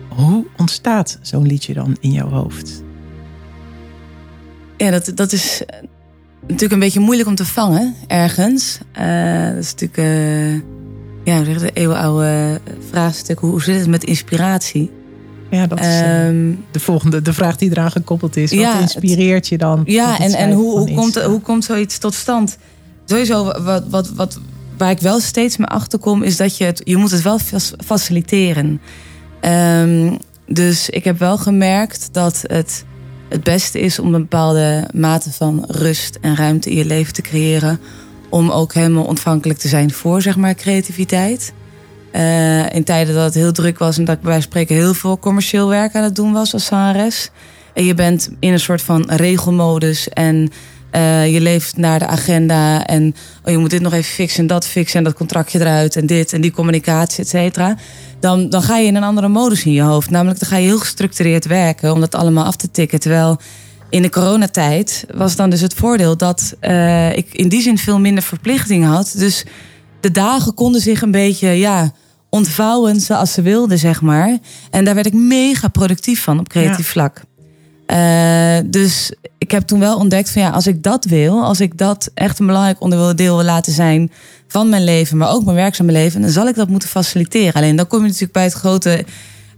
[0.09, 2.83] hoe ontstaat zo'n liedje dan in jouw hoofd?
[4.77, 5.83] Ja, dat, dat is eh,
[6.41, 8.79] natuurlijk een beetje moeilijk om te vangen ergens.
[8.93, 10.55] Eh, dat is natuurlijk eh,
[11.25, 13.39] ja, de eeuwenoude vraagstuk.
[13.39, 14.91] Hoe, hoe zit het met inspiratie?
[15.51, 18.51] Ja, dat is eh, Ehm, de volgende, de vraag die eraan gekoppeld is.
[18.51, 19.83] Wat Ja, inspireert je dan?
[19.85, 22.59] Ja, en, en hoe, hoe, komt, hoe komt zoiets tot stand?
[23.09, 24.39] Sowieso, wat, wat, wat,
[24.77, 27.39] waar ik wel steeds mee achterkom, is dat je het, je moet het wel
[27.85, 28.81] faciliteren.
[29.41, 30.17] Ehm,
[30.47, 32.85] dus ik heb wel gemerkt dat het
[33.29, 37.23] het beste is om een bepaalde mate van rust en ruimte in je leven te
[37.23, 37.81] creëren.
[38.29, 41.53] Om ook helemaal ontvankelijk te zijn voor zeg maar, creativiteit.
[42.11, 45.19] Eh, in tijden dat het heel druk was en dat ik bij spreken heel veel
[45.19, 47.31] commercieel werk aan het doen was als zangeres.
[47.75, 50.51] En je bent in een soort van regelmodus en
[50.91, 52.87] eh, je leeft naar de agenda.
[52.87, 55.97] En oh, je moet dit nog even fixen en dat fixen en dat contractje eruit
[55.97, 57.77] en dit en die communicatie, et cetera.
[58.21, 60.11] Dan, dan ga je in een andere modus in je hoofd.
[60.11, 63.01] Namelijk dan ga je heel gestructureerd werken om dat allemaal af te tikken.
[63.01, 63.39] Terwijl
[63.91, 67.99] in de coronatijd was dan dus het voordeel dat eh, ik in die zin veel
[68.01, 69.15] minder verplichtingen had.
[69.17, 69.45] Dus
[70.01, 71.93] de dagen konden zich een beetje ja,
[72.31, 74.39] ontvouwen zoals ze wilden, zeg maar.
[74.71, 76.93] En daar werd ik mega productief van op creatief Ja.
[76.93, 77.23] vlak.
[77.89, 81.79] Eh, dus ik heb toen wel ontdekt van ja, als ik dat wil, als ik
[81.79, 84.11] dat echt een belangrijk onderdeel wil laten zijn
[84.49, 87.53] van mijn leven, maar ook mijn werkzame leven, dan zal ik dat moeten faciliteren.
[87.53, 89.05] Alleen dan kom je natuurlijk bij het grote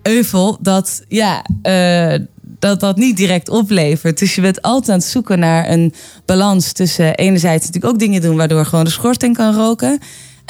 [0.02, 2.18] euvel dat ja, eh,
[2.58, 4.18] dat dat niet direct oplevert.
[4.18, 8.20] Dus je bent altijd aan het zoeken naar een balans tussen enerzijds natuurlijk ook dingen
[8.20, 9.98] doen waardoor gewoon de schoorsteen kan roken.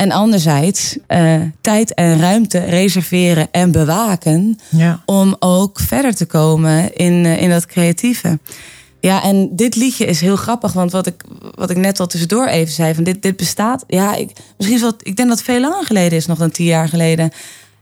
[0.01, 5.03] En anderzijds eh, tijd en ruimte reserveren en bewaken Ja.
[5.07, 8.39] om ook verder te komen in, eh, in dat creatieve.
[9.01, 12.47] Ja, en dit liedje is heel grappig, want wat ik, wat ik net al tussendoor
[12.47, 13.85] even zei, van dit, dit bestaat.
[13.87, 16.51] Ja, ik, misschien is wat, ik denk dat het veel langer geleden is, nog dan
[16.51, 17.31] tien jaar geleden.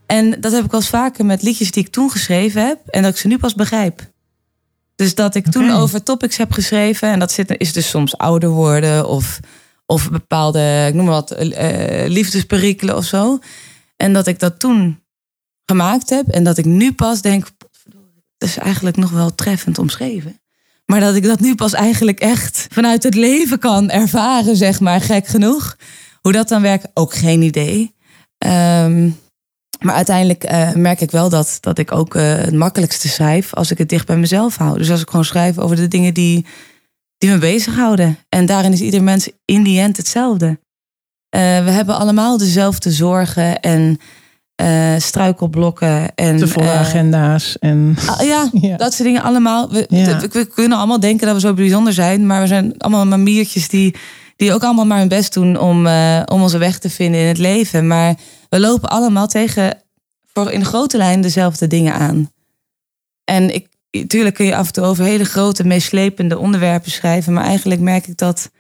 [0.07, 3.03] En dat heb ik wel eens vaker met liedjes die ik toen geschreven heb en
[3.03, 4.11] dat ik ze nu pas begrijp.
[4.97, 8.49] Dus dat ik toen over topics heb geschreven en dat zit, is dus soms ouder
[8.49, 9.41] worden of,
[9.91, 13.39] of bepaalde, ik noem maar wat, eh, liefdesperikelen of zo.
[13.97, 15.01] En dat ik dat toen
[15.65, 17.47] gemaakt heb en dat ik nu pas denk,
[18.39, 20.41] dat is eigenlijk nog wel treffend omschreven.
[20.85, 25.01] Maar dat ik dat nu pas eigenlijk echt vanuit het leven kan ervaren, zeg maar,
[25.01, 25.77] gek genoeg.
[26.21, 27.95] Hoe dat dan werkt, ook geen idee.
[28.39, 29.11] Ehm,
[29.81, 33.71] maar uiteindelijk eh, merk ik wel dat, dat ik ook eh, het makkelijkste schrijf als
[33.71, 34.79] ik het dicht bij mezelf hou.
[34.79, 36.47] Dus als ik gewoon schrijf over de dingen die,
[37.19, 38.19] die me bezighouden.
[38.29, 40.47] En daarin is ieder mens in die end hetzelfde.
[41.29, 43.99] Eh, we hebben allemaal dezelfde zorgen en
[44.55, 46.15] eh, struikelblokken.
[46.15, 47.59] En, De volle eh, agenda's.
[47.59, 48.77] En, Ah, ja, Ja.
[48.77, 49.71] dat soort dingen allemaal.
[49.71, 50.19] We, Ja.
[50.21, 53.69] we, we kunnen allemaal denken dat we zo bijzonder zijn, maar we zijn allemaal mamiertjes
[53.69, 53.95] die,
[54.37, 55.87] die ook allemaal maar hun best doen om,
[56.25, 57.87] om onze weg te vinden in het leven.
[57.87, 58.15] Maar
[58.49, 59.83] we lopen allemaal tegen
[60.33, 62.31] voor in grote lijn dezelfde dingen aan.
[63.25, 67.45] En ik, natuurlijk kun je af en toe over hele grote, meeslepende onderwerpen schrijven, maar
[67.45, 68.51] eigenlijk merk ik dat,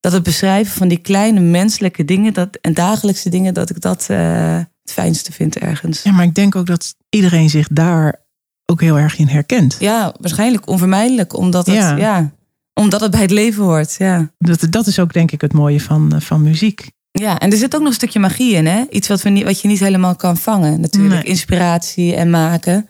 [0.00, 4.06] dat het beschrijven van die kleine menselijke dingen dat, en dagelijkse dingen, dat ik dat
[4.08, 6.02] eh, het fijnste vind ergens.
[6.02, 8.24] ja, maar ik denk ook dat iedereen zich daar
[8.66, 9.76] ook heel erg in herkent.
[9.78, 11.96] Ja, waarschijnlijk onvermijdelijk, omdat het, Ja.
[11.96, 12.30] ja.
[12.74, 13.94] omdat het bij het leven hoort.
[13.98, 14.30] Ja.
[14.38, 16.90] Dat, dat is ook denk ik het mooie van, eh, van muziek.
[17.10, 18.84] ja, en er zit ook nog een stukje magie in, hè?
[18.90, 21.14] Iets wat, we niet, wat je niet helemaal kan vangen, natuurlijk.
[21.14, 21.22] Nee.
[21.22, 22.88] Inspiratie en maken.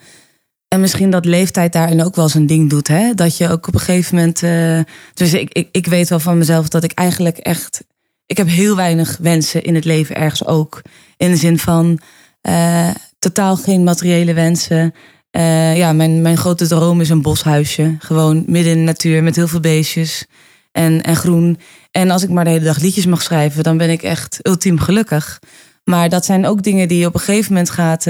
[0.75, 3.15] En misschien dat leeftijd daarin ook wel zijn ding doet, hè?
[3.15, 4.43] Dat je ook op een gegeven moment.
[4.43, 4.81] eh,
[5.15, 7.85] dus ik, ik, ik weet wel van mezelf dat ik eigenlijk echt.
[8.27, 10.83] Ik heb heel weinig wensen in het leven ergens ook.
[11.17, 12.01] In de zin van
[12.41, 14.95] eh, totaal geen materiële wensen.
[15.31, 17.97] Eh, ja, mijn, mijn grote droom is een boshuisje.
[17.99, 20.27] Gewoon midden in de natuur met heel veel beestjes
[20.73, 21.59] en, en groen.
[21.91, 24.79] En als ik maar de hele dag liedjes mag schrijven, dan ben ik echt ultiem
[24.79, 25.39] gelukkig.
[25.85, 28.07] Maar dat zijn ook dingen die je op een gegeven moment gaat.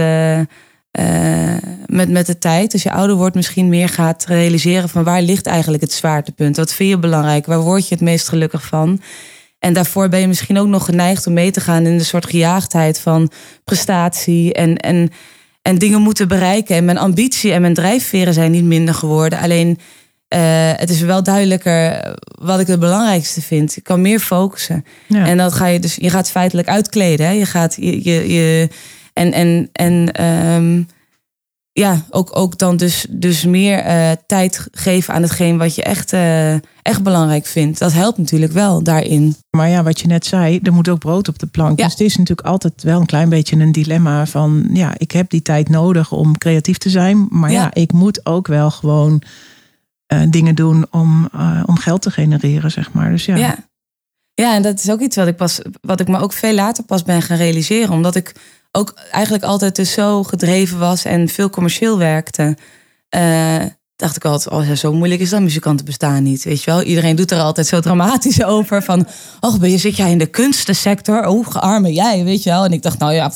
[0.90, 1.54] Eh,
[1.86, 5.46] met, met de tijd, als je ouder wordt, misschien meer gaat realiseren van waar ligt
[5.46, 6.56] eigenlijk het zwaartepunt?
[6.56, 7.46] Wat vind je belangrijk?
[7.46, 9.00] Waar word je het meest gelukkig van?
[9.58, 12.26] En daarvoor ben je misschien ook nog geneigd om mee te gaan in de soort
[12.26, 13.30] gejaagdheid van
[13.64, 15.10] prestatie en, en,
[15.62, 16.76] en dingen moeten bereiken.
[16.76, 19.38] En mijn ambitie en mijn drijfveren zijn niet minder geworden.
[19.38, 19.78] Alleen
[20.28, 23.76] eh, het is wel duidelijker wat ik het belangrijkste vind.
[23.76, 24.84] Ik kan meer focussen.
[25.06, 25.26] Ja.
[25.26, 27.26] En dat ga je dus, je gaat feitelijk uitkleden.
[27.26, 27.32] Hè?
[27.32, 28.68] Je gaat je, je, je
[29.20, 30.82] en, en, en ehm,
[31.72, 36.12] ja, ook, ook dan dus, dus meer eh, tijd geven aan hetgeen wat je echt,
[36.12, 36.52] eh,
[36.82, 37.78] echt belangrijk vindt.
[37.78, 39.36] Dat helpt natuurlijk wel daarin.
[39.50, 41.78] Maar ja, wat je net zei, er moet ook brood op de plank.
[41.78, 41.84] Ja.
[41.84, 44.68] Dus het is natuurlijk altijd wel een klein beetje een dilemma van...
[44.72, 47.26] ja, ik heb die tijd nodig om creatief te zijn.
[47.30, 47.74] Maar ja, Ja.
[47.74, 49.22] ik moet ook wel gewoon
[50.06, 51.28] eh, dingen doen om,
[51.66, 53.10] om geld te genereren, zeg maar.
[53.10, 53.56] Dus ja, Ja.
[54.34, 54.54] ja.
[54.54, 57.02] en dat is ook iets wat ik, pas, wat ik me ook veel later pas
[57.02, 57.90] ben gaan realiseren.
[57.90, 58.34] Omdat ik
[58.72, 62.56] ook eigenlijk altijd dus zo gedreven was en veel commercieel werkte.
[63.08, 63.64] eh,
[63.96, 66.44] dacht ik altijd, oh zo moeilijk is dat muzikanten bestaan niet.
[66.44, 68.82] Weet je wel, iedereen doet er altijd zo dramatisch over.
[68.82, 69.06] Van,
[69.40, 71.26] oh, ben je, zit jij in de kunstensector?
[71.26, 72.64] Oh, gearme jij, weet je wel.
[72.64, 73.32] En ik dacht, nou ja,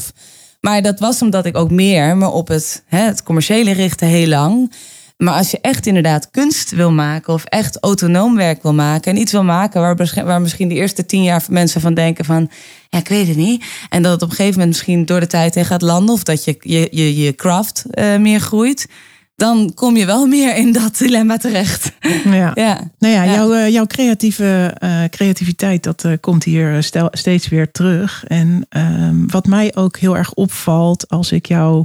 [0.61, 4.29] maar dat was omdat ik ook meer me op het, hè, het commerciële richtte heel
[4.29, 4.73] lang.
[5.17, 9.21] Maar als je echt inderdaad kunst wil maken of echt autonoom werk wil maken en
[9.21, 12.51] iets wil maken waar, misschien de eerste tien jaar mensen van denken van
[12.89, 13.65] ja, ik weet het niet.
[13.89, 16.23] En dat het op een gegeven moment misschien door de tijd heen gaat landen of
[16.23, 18.89] dat je je, je, je craft eh, meer groeit.
[19.37, 21.93] dan kom je wel meer in dat dilemma terecht.
[22.25, 22.53] Ja.
[22.65, 23.33] Ja, Nou ja, Ja.
[23.35, 28.25] Jouw, eh, jouw creatieve, eh, creativiteit, dat komt hier stel, steeds weer terug.
[28.27, 31.85] En ehm, wat mij ook heel erg opvalt als ik jouw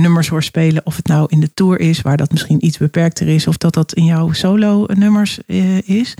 [0.00, 3.28] nummers hoor spelen, of het nou in de tour is, waar dat misschien iets beperkter
[3.28, 6.14] is, of dat dat in jouw solo nummers eh, is,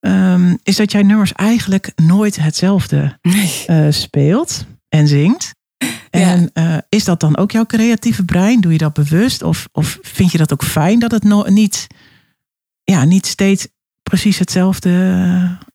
[0.00, 3.18] ehm, is dat jij nummers eigenlijk nooit hetzelfde
[3.66, 5.54] eh, speelt en zingt.
[6.10, 8.60] En eh, is dat dan ook jouw creatieve brein?
[8.60, 9.42] Doe je dat bewust?
[9.42, 11.86] Of, of vind je dat ook fijn dat het no- niet,
[12.84, 13.68] ja, niet steeds
[14.02, 14.90] precies hetzelfde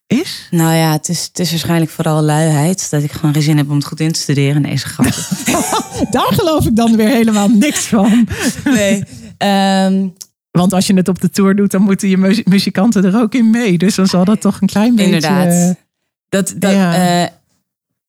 [0.06, 0.48] is?
[0.50, 2.90] Nou ja, het is, het is waarschijnlijk vooral luiheid.
[2.90, 4.62] Dat ik gewoon geen zin heb om het goed in te studeren.
[4.62, 5.22] Nee, is een grapje.
[6.10, 8.28] Daar geloof ik dan weer helemaal niks van.
[8.64, 9.04] nee.
[9.38, 10.08] Ehm,
[10.50, 13.34] Want als je het op de tour doet, dan moeten je mu- muzikanten er ook
[13.34, 13.78] in mee.
[13.78, 15.12] Dus dan zal dat toch een klein beetje...
[15.14, 15.74] inderdaad.
[16.28, 16.94] Dat, dat, Ja.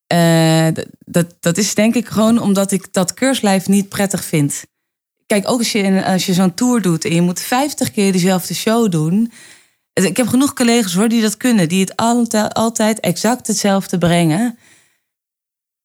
[0.08, 4.24] eh, eh, dat, dat, dat is denk ik gewoon omdat ik dat keurslijf niet prettig
[4.24, 4.64] vind.
[5.26, 8.12] Kijk, ook als je, in- als je zo'n tour doet en je moet 50 keer
[8.12, 9.32] dezelfde show doen.
[10.06, 14.58] Ik heb genoeg collega's hoor die dat kunnen, die het altijd, altijd exact hetzelfde brengen.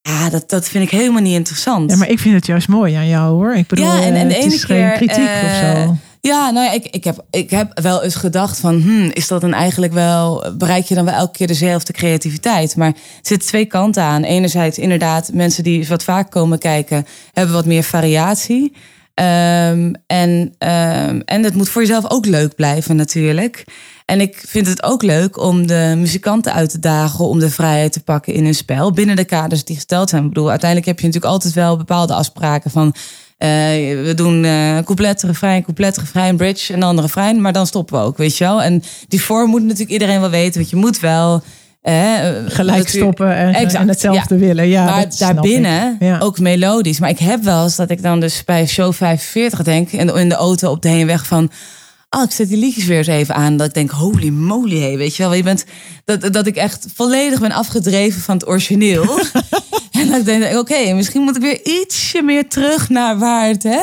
[0.02, 1.90] Ja, dat, dat vind ik helemaal niet interessant.
[1.90, 3.54] Ja, maar ik vind het juist mooi aan jou hoor.
[3.54, 5.96] Ik bedoel, Ja, en- en de het ene is geen kritiek of eh, zo.
[6.20, 8.80] Ja, nou ja, ik, ik, heb, ik heb wel eens gedacht van...
[8.80, 10.44] Hmm, is dat dan eigenlijk wel...
[10.58, 12.76] bereik je dan wel elke keer dezelfde creativiteit?
[12.76, 14.22] Maar er zitten twee kanten aan.
[14.22, 17.06] Enerzijds inderdaad, mensen die wat vaak komen kijken...
[17.32, 18.72] hebben wat meer variatie.
[19.14, 23.64] Ehm, en, ehm, en het moet voor jezelf ook leuk blijven natuurlijk.
[24.04, 27.24] En ik vind het ook leuk om de muzikanten uit te dagen...
[27.24, 28.92] om de vrijheid te pakken in hun spel...
[28.92, 30.22] binnen de kaders die gesteld zijn.
[30.22, 32.94] Ik bedoel, uiteindelijk heb je natuurlijk altijd wel bepaalde afspraken van...
[33.38, 33.48] eh,
[34.04, 37.40] we doen eh couplet, refrein, couplet, refrein, bridge en dan refrein.
[37.40, 38.62] Maar dan stoppen we ook, weet je wel.
[38.62, 40.60] En die vorm moet natuurlijk iedereen wel weten.
[40.60, 41.42] Want je moet wel...
[41.82, 44.68] eh, Gelijk stoppen en, Exact, en hetzelfde willen.
[44.68, 45.96] Ja, maar daarbinnen.
[46.00, 46.18] Ja.
[46.18, 47.00] ook melodisch.
[47.00, 49.90] Maar ik heb wel eens dat ik dan dus bij show 45 denk...
[49.90, 51.50] in de, in de auto op de heenweg van...
[52.10, 53.56] Oh, ik zet die liedjes weer eens even aan.
[53.56, 55.34] Dat ik denk, holy moly, hey, weet je wel.
[55.34, 55.64] Je bent,
[56.04, 59.02] dat, dat ik echt volledig ben afgedreven van het origineel.
[60.00, 63.62] en dat ik denk, oké, misschien moet ik weer ietsje meer terug naar waar het...
[63.62, 63.80] Hè?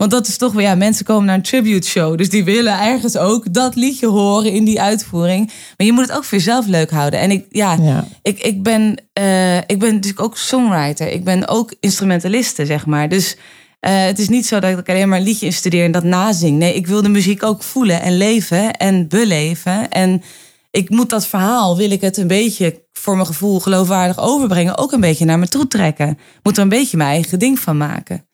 [0.00, 2.18] Want dat is toch weer, ja, mensen komen naar een tribute show.
[2.18, 5.46] Dus die willen ergens ook dat liedje horen in die uitvoering.
[5.76, 7.20] Maar je moet het ook voor jezelf leuk houden.
[7.20, 8.06] En ik, ja, Ja.
[8.22, 11.08] ik, ik, ben, eh, ik ben natuurlijk ook songwriter.
[11.08, 13.08] Ik ben ook instrumentaliste, zeg maar.
[13.08, 13.36] Dus
[13.80, 16.58] eh, het is niet zo dat ik alleen maar een liedje instudeer en dat nazing.
[16.58, 19.90] Nee, ik wil de muziek ook voelen en leven en beleven.
[19.90, 20.22] En
[20.70, 24.78] ik moet dat verhaal, wil ik het een beetje voor mijn gevoel geloofwaardig overbrengen.
[24.78, 26.18] Ook een beetje naar me toe trekken.
[26.42, 28.28] Moet er een beetje mijn eigen ding van maken.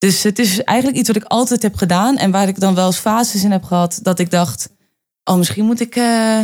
[0.00, 2.16] Dus het is eigenlijk iets wat ik altijd heb gedaan.
[2.16, 3.98] En waar ik dan wel eens fases in heb gehad.
[4.02, 4.70] Dat ik dacht,
[5.24, 5.96] oh misschien moet ik...
[5.96, 6.38] eh,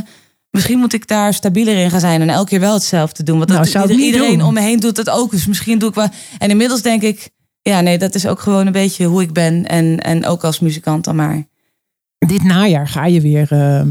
[0.50, 3.38] Misschien moet ik daar stabieler in gaan zijn en elke keer wel hetzelfde doen.
[3.38, 4.46] Want Nou, dat, iedereen doen.
[4.48, 5.30] om me heen doet het ook.
[5.30, 6.08] Dus misschien doe ik wel.
[6.38, 7.30] En inmiddels denk ik,
[7.62, 9.66] ja, nee, dat is ook gewoon een beetje hoe ik ben.
[9.66, 11.44] En, en ook als muzikant dan maar.
[12.18, 13.86] Dit najaar ga je weer eh, eh,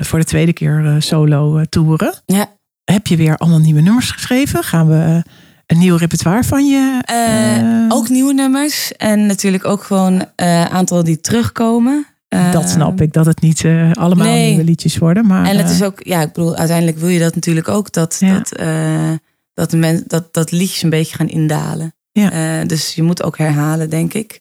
[0.00, 2.14] voor de tweede keer solo toeren.
[2.26, 2.52] Ja.
[2.84, 4.62] Heb je weer allemaal nieuwe nummers geschreven?
[4.64, 5.22] Gaan we
[5.66, 7.00] een nieuw repertoire van je?
[7.04, 8.92] Eh, eh, ook nieuwe nummers.
[8.96, 12.06] En natuurlijk ook gewoon een aantal die terugkomen.
[12.28, 14.48] Eh, dat snap ik, dat het niet eh, allemaal nee.
[14.48, 15.26] nieuwe liedjes worden.
[15.26, 17.92] Maar, En het eh, is ook, ja, ik bedoel, uiteindelijk wil je dat natuurlijk ook.
[17.92, 18.34] Dat, Ja.
[18.38, 19.10] dat, eh,
[19.54, 21.94] dat, de dat, dat liedjes een beetje gaan indalen.
[22.12, 22.60] Ja.
[22.60, 24.40] Eh, dus je moet ook herhalen, denk ik.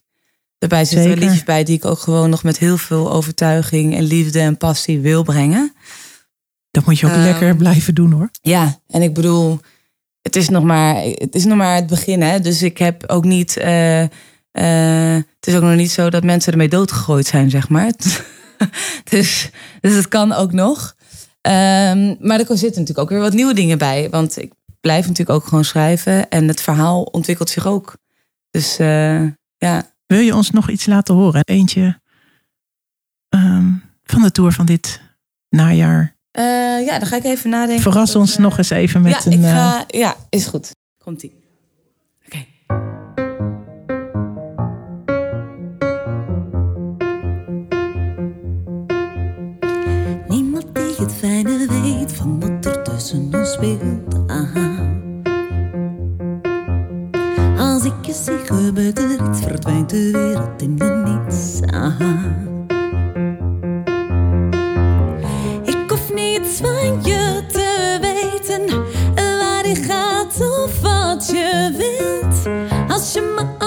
[0.58, 4.04] Daarbij zitten er liedjes bij die ik ook gewoon nog met heel veel overtuiging en
[4.04, 5.74] liefde en passie wil brengen.
[6.72, 8.30] dat moet je ook ehm, lekker blijven doen hoor.
[8.42, 9.60] Ja, en ik bedoel,
[10.24, 12.22] het is nog maar het, is nog maar het begin.
[12.22, 12.40] Hè?
[12.40, 13.58] Dus ik heb ook niet.
[13.58, 14.02] eh,
[14.52, 17.92] eh, het is ook nog niet zo dat mensen ermee doodgegooid zijn, zeg maar.
[19.10, 19.50] dus,
[19.82, 20.96] dus het kan ook nog.
[21.42, 24.10] Ehm, maar er zitten natuurlijk ook weer wat nieuwe dingen bij.
[24.10, 26.30] Want ik blijf natuurlijk ook gewoon schrijven.
[26.30, 27.98] En het verhaal ontwikkelt zich ook.
[28.50, 29.24] Dus eh,
[29.58, 29.92] ja.
[30.06, 31.42] Wil je ons nog iets laten horen?
[31.44, 32.02] Eentje
[33.30, 33.72] ehm,
[34.04, 35.02] van de tour van dit
[35.50, 36.13] najaar.
[36.34, 37.84] Eh, ja, dan ga ik even nadenken.
[37.84, 39.32] Verras ons eh, nog eens even met ja, een...
[39.32, 40.76] ik eh, ga, ja, is goed.
[41.04, 41.36] Komt-ie.
[42.26, 42.46] Oké.
[50.28, 54.30] Niemand die het fijne weet van wat er tussen ons speelt.
[54.30, 54.92] Aha.
[57.58, 61.62] Als ik je zie, gebeurt er iets, verdwijnt de wereld in de niets.
[61.62, 62.52] Aha.
[66.58, 68.86] Van je te weten,
[69.16, 72.48] waar je gaat of wat je wilt.
[72.92, 73.63] Als je me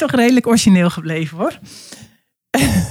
[0.00, 1.58] is toch redelijk origineel gebleven hoor.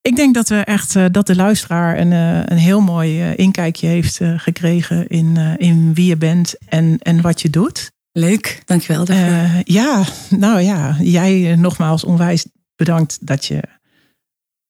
[0.00, 3.38] Ik denk dat we echt eh, dat de luisteraar een, eh, een heel mooi eh,
[3.38, 7.92] inkijkje heeft gekregen in, eh, in wie je bent en, en wat je doet.
[8.12, 9.56] Leuk, dankjewel daarvoor.
[9.56, 12.46] Eh, ja, nou ja, jij nogmaals onwijs
[12.76, 13.62] bedankt dat je,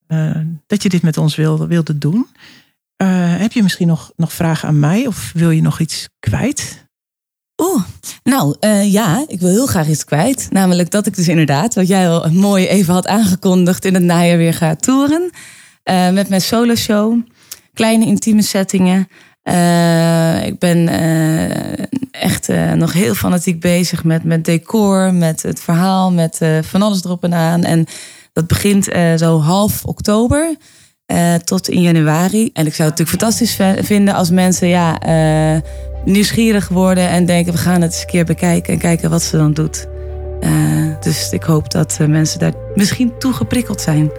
[0.06, 2.26] eh, dat je dit met ons wilde, wilde doen.
[2.96, 6.86] Eh, heb je misschien nog, nog vragen aan mij of wil je nog iets kwijt?
[7.56, 7.82] Oeh,
[8.22, 10.46] nou eh, ja, ik wil heel graag iets kwijt.
[10.50, 14.36] Namelijk dat ik dus inderdaad, wat jij al mooi even had aangekondigd, in het najaar
[14.36, 15.30] weer ga toeren.
[15.82, 17.20] Eh, met mijn solo show.
[17.72, 19.08] Kleine intieme settingen.
[19.42, 20.88] Eh, ik ben
[22.10, 27.24] echt nog heel fanatiek bezig met, met decor, met het verhaal, met van alles erop
[27.24, 27.64] en aan.
[27.64, 27.86] En
[28.32, 28.84] dat begint
[29.16, 30.56] zo half oktober
[31.44, 32.50] tot in januari.
[32.52, 34.98] En ik zou het natuurlijk fantastisch vinden als mensen ja,
[36.04, 39.36] nieuwsgierig worden en denken: we gaan het eens een keer bekijken en kijken wat ze
[39.36, 39.86] dan doet.
[40.40, 40.50] Eh,
[41.00, 44.10] dus ik hoop dat eh, mensen daar misschien toe geprikkeld zijn.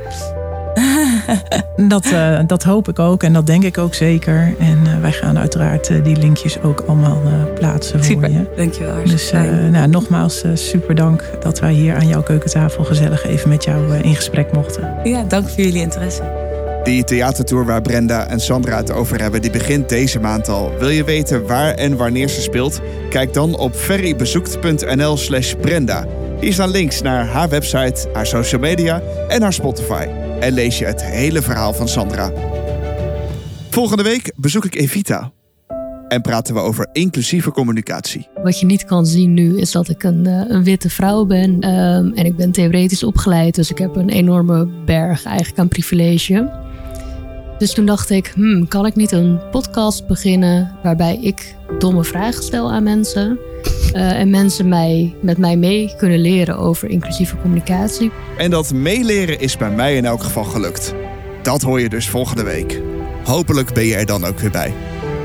[1.88, 4.56] Dat, eh, dat hoop ik ook en dat denk ik ook zeker.
[4.60, 7.22] En wij gaan uiteraard die linkjes ook allemaal
[7.56, 8.54] plaatsen voor Super, je.
[8.56, 9.04] dankjewel.
[9.06, 9.32] Dus
[9.72, 14.16] nou, nogmaals super dank dat wij hier aan jouw keukentafel gezellig even met jou in
[14.16, 14.96] gesprek mochten.
[15.04, 16.43] ja, dank voor jullie interesse.
[16.84, 20.78] Die theatertour waar Brenda en Sandra het over hebben, die begint deze maand al.
[20.80, 22.82] Wil je weten waar en wanneer ze speelt?
[23.10, 26.08] Kijk dan op ferrybezoekt.nl slash Brenda.
[26.40, 30.08] Hier staan links naar haar website, haar social media en haar Spotify.
[30.40, 32.32] En lees je het hele verhaal van Sandra.
[33.70, 35.32] Volgende week bezoek ik Evita.
[36.08, 38.28] En praten we over inclusieve communicatie.
[38.44, 41.60] Wat je niet kan zien nu is dat ik een, eh, een witte vrouw ben.
[41.60, 46.62] ehm, en ik ben theoretisch opgeleid, dus ik heb een enorme berg eigenlijk aan privilege.
[47.64, 52.44] Dus toen dacht ik, hmm, kan ik niet een podcast beginnen waarbij ik domme vragen
[52.44, 53.40] stel aan mensen.
[53.94, 58.12] eh, en mensen mij, met mij mee kunnen leren over inclusieve communicatie.
[58.38, 60.94] En dat meeleren is bij mij in elk geval gelukt.
[61.42, 62.82] Dat hoor je dus volgende week.
[63.24, 64.74] Hopelijk ben je er dan ook weer bij.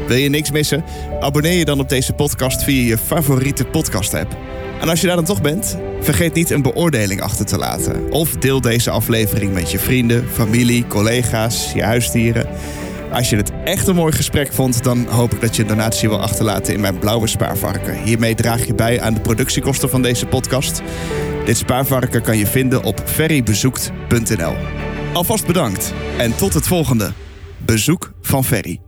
[0.09, 0.85] Wil je niks missen?
[1.21, 4.37] Abonneer je dan op deze podcast via je favoriete podcast-app.
[4.81, 8.13] En als je daar dan toch bent, vergeet niet een beoordeling achter te laten.
[8.13, 12.47] Of deel deze aflevering met je vrienden, familie, collega's, je huisdieren.
[13.13, 16.09] Als je het echt een mooi gesprek vond, dan hoop ik dat je een donatie
[16.09, 18.03] wil achterlaten in mijn blauwe spaarvarken.
[18.03, 20.83] Hiermee draag je bij aan de productiekosten van deze podcast.
[21.45, 24.55] Dit spaarvarken kan je vinden op ferrybezoekt.nl.
[25.13, 27.13] Alvast bedankt en tot het volgende.
[27.59, 28.88] Bezoek van Ferry.